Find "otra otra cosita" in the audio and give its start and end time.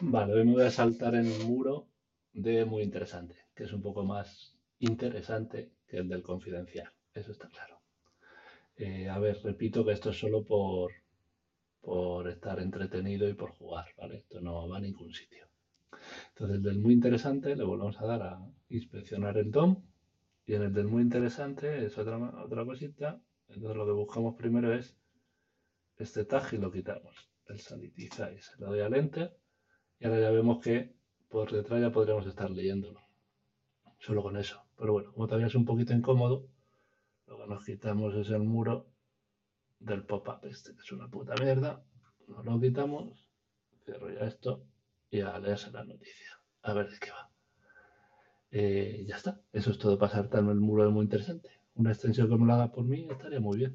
21.96-23.18